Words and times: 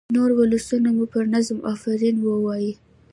نور 0.15 0.29
ولسونه 0.39 0.89
مو 0.97 1.05
پر 1.13 1.23
نظم 1.33 1.57
آفرین 1.73 2.15
ووايي. 2.21 2.71